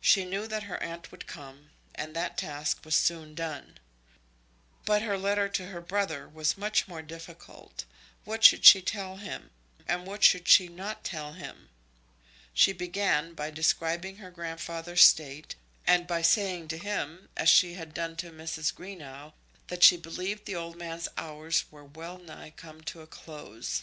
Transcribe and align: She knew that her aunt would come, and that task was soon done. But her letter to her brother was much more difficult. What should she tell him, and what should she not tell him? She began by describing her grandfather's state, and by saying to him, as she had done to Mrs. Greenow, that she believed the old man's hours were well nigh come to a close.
She 0.00 0.24
knew 0.24 0.46
that 0.46 0.62
her 0.62 0.82
aunt 0.82 1.10
would 1.10 1.26
come, 1.26 1.68
and 1.94 2.16
that 2.16 2.38
task 2.38 2.80
was 2.82 2.94
soon 2.94 3.34
done. 3.34 3.76
But 4.86 5.02
her 5.02 5.18
letter 5.18 5.50
to 5.50 5.66
her 5.66 5.82
brother 5.82 6.26
was 6.26 6.56
much 6.56 6.88
more 6.88 7.02
difficult. 7.02 7.84
What 8.24 8.42
should 8.42 8.64
she 8.64 8.80
tell 8.80 9.18
him, 9.18 9.50
and 9.86 10.06
what 10.06 10.24
should 10.24 10.48
she 10.48 10.68
not 10.68 11.04
tell 11.04 11.34
him? 11.34 11.68
She 12.54 12.72
began 12.72 13.34
by 13.34 13.50
describing 13.50 14.16
her 14.16 14.30
grandfather's 14.30 15.02
state, 15.02 15.56
and 15.86 16.06
by 16.06 16.22
saying 16.22 16.68
to 16.68 16.78
him, 16.78 17.28
as 17.36 17.50
she 17.50 17.74
had 17.74 17.92
done 17.92 18.16
to 18.16 18.30
Mrs. 18.30 18.72
Greenow, 18.74 19.34
that 19.66 19.82
she 19.84 19.98
believed 19.98 20.46
the 20.46 20.56
old 20.56 20.76
man's 20.76 21.06
hours 21.18 21.66
were 21.70 21.84
well 21.84 22.16
nigh 22.16 22.54
come 22.56 22.80
to 22.84 23.02
a 23.02 23.06
close. 23.06 23.82